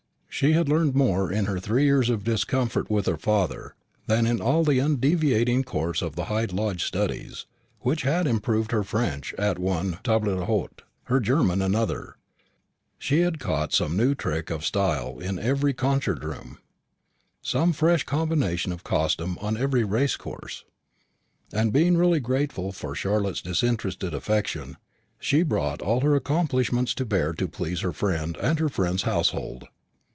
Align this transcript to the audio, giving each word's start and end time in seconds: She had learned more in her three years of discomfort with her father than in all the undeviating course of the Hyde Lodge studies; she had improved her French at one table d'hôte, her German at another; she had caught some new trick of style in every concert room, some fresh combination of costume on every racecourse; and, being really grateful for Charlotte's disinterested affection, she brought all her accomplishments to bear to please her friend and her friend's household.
She 0.33 0.53
had 0.53 0.69
learned 0.69 0.95
more 0.95 1.31
in 1.31 1.45
her 1.45 1.59
three 1.59 1.83
years 1.83 2.09
of 2.09 2.23
discomfort 2.23 2.89
with 2.89 3.05
her 3.05 3.17
father 3.17 3.75
than 4.07 4.25
in 4.25 4.41
all 4.41 4.63
the 4.63 4.79
undeviating 4.79 5.63
course 5.65 6.01
of 6.01 6.15
the 6.15 6.23
Hyde 6.25 6.51
Lodge 6.53 6.83
studies; 6.83 7.45
she 7.95 8.07
had 8.07 8.25
improved 8.25 8.71
her 8.71 8.83
French 8.83 9.35
at 9.35 9.59
one 9.59 9.99
table 10.03 10.37
d'hôte, 10.45 10.79
her 11.03 11.19
German 11.19 11.61
at 11.61 11.65
another; 11.67 12.15
she 12.97 13.19
had 13.19 13.39
caught 13.39 13.71
some 13.73 13.95
new 13.97 14.15
trick 14.15 14.49
of 14.49 14.65
style 14.65 15.19
in 15.19 15.37
every 15.37 15.73
concert 15.73 16.23
room, 16.23 16.57
some 17.43 17.71
fresh 17.71 18.05
combination 18.05 18.71
of 18.71 18.85
costume 18.85 19.37
on 19.41 19.57
every 19.57 19.83
racecourse; 19.83 20.63
and, 21.53 21.71
being 21.73 21.97
really 21.97 22.21
grateful 22.21 22.71
for 22.71 22.95
Charlotte's 22.95 23.41
disinterested 23.43 24.13
affection, 24.13 24.77
she 25.19 25.43
brought 25.43 25.83
all 25.83 25.99
her 25.99 26.15
accomplishments 26.15 26.95
to 26.95 27.05
bear 27.05 27.31
to 27.33 27.47
please 27.47 27.81
her 27.81 27.93
friend 27.93 28.37
and 28.41 28.59
her 28.59 28.69
friend's 28.69 29.03
household. 29.03 29.67